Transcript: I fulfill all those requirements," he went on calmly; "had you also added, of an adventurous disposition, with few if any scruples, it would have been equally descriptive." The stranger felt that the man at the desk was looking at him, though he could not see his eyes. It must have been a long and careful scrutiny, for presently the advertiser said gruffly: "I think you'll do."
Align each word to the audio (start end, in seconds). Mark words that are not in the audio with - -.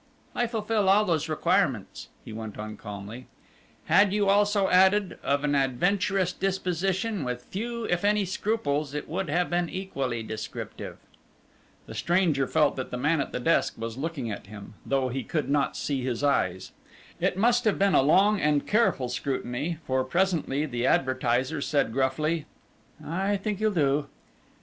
I 0.33 0.47
fulfill 0.47 0.89
all 0.89 1.05
those 1.05 1.29
requirements," 1.29 2.07
he 2.25 2.33
went 2.33 2.57
on 2.57 2.75
calmly; 2.75 3.27
"had 3.85 4.11
you 4.11 4.29
also 4.29 4.67
added, 4.67 5.19
of 5.21 5.43
an 5.43 5.53
adventurous 5.53 6.33
disposition, 6.33 7.23
with 7.23 7.43
few 7.43 7.83
if 7.83 8.03
any 8.03 8.25
scruples, 8.25 8.95
it 8.95 9.07
would 9.07 9.29
have 9.29 9.51
been 9.51 9.69
equally 9.69 10.23
descriptive." 10.23 10.97
The 11.85 11.93
stranger 11.93 12.47
felt 12.47 12.77
that 12.77 12.89
the 12.89 12.97
man 12.97 13.21
at 13.21 13.31
the 13.31 13.39
desk 13.39 13.75
was 13.77 13.95
looking 13.95 14.31
at 14.31 14.47
him, 14.47 14.73
though 14.83 15.09
he 15.09 15.21
could 15.23 15.51
not 15.51 15.77
see 15.77 16.01
his 16.03 16.23
eyes. 16.23 16.71
It 17.19 17.37
must 17.37 17.65
have 17.65 17.77
been 17.77 17.93
a 17.93 18.01
long 18.01 18.41
and 18.41 18.65
careful 18.65 19.07
scrutiny, 19.07 19.77
for 19.85 20.03
presently 20.03 20.65
the 20.65 20.87
advertiser 20.87 21.61
said 21.61 21.93
gruffly: 21.93 22.47
"I 23.05 23.37
think 23.37 23.61
you'll 23.61 23.71
do." 23.71 24.07